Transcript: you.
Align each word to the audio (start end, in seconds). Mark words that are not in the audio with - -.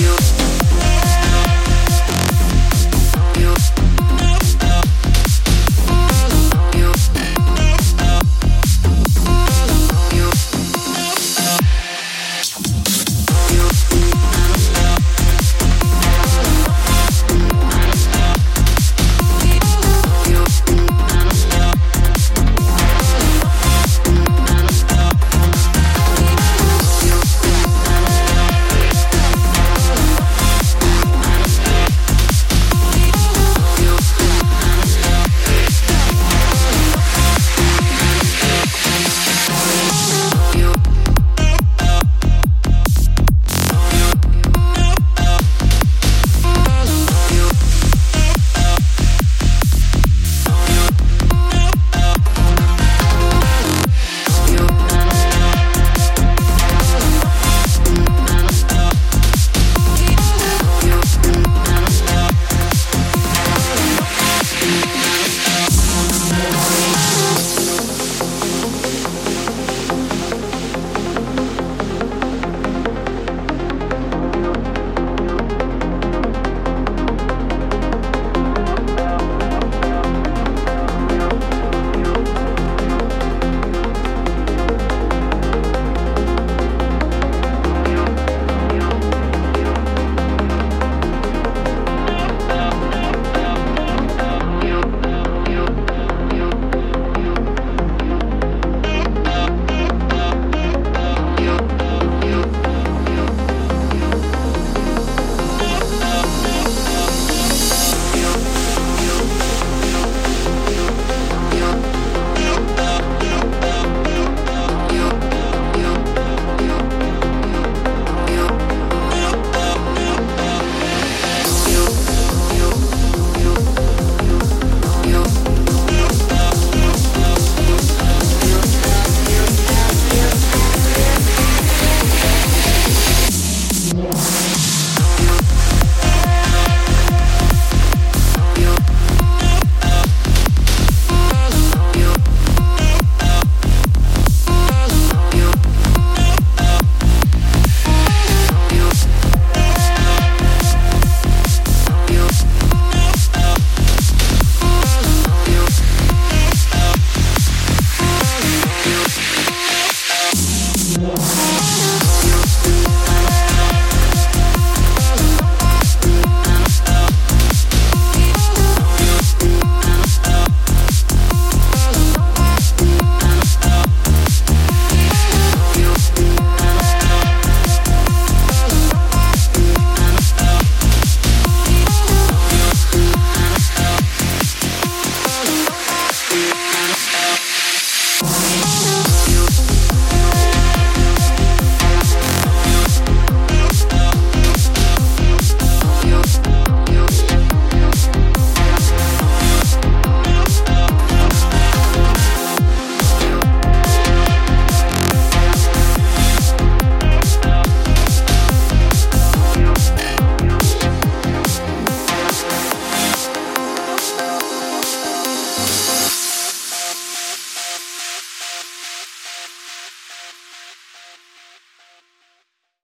you. 0.00 0.29